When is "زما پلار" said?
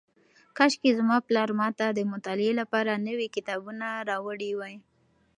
0.99-1.49